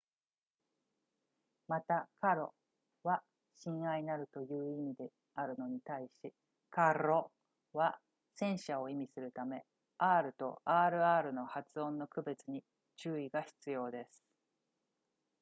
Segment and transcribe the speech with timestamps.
[1.67, 2.53] また caro
[3.03, 3.21] は
[3.53, 6.33] 親愛なるという意味であるのに対し
[6.73, 7.29] carro
[7.73, 7.99] は
[8.33, 9.63] 戦車を意味するため
[9.99, 12.63] r と rr の発音の区別に
[12.95, 14.23] 注意が必要です